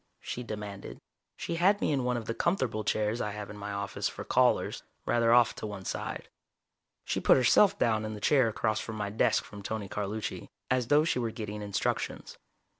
she 0.19 0.41
demanded. 0.41 0.97
She 1.37 1.57
had 1.57 1.79
me 1.79 1.91
in 1.91 2.03
one 2.03 2.17
of 2.17 2.25
the 2.25 2.33
comfortable 2.33 2.83
chairs 2.83 3.21
I 3.21 3.29
have 3.33 3.51
in 3.51 3.55
my 3.57 3.71
office 3.71 4.09
for 4.09 4.23
callers, 4.23 4.81
rather 5.05 5.31
off 5.31 5.53
to 5.57 5.67
one 5.67 5.85
side. 5.85 6.27
She 7.05 7.19
put 7.19 7.37
herself 7.37 7.77
down 7.77 8.03
in 8.03 8.15
the 8.15 8.19
chair 8.19 8.47
across 8.47 8.87
my 8.89 9.11
desk 9.11 9.43
from 9.43 9.61
Tony 9.61 9.87
Carlucci, 9.87 10.49
as 10.71 10.87
though 10.87 11.03
she 11.03 11.19
were 11.19 11.29
getting 11.29 11.61
instructions. 11.61 12.39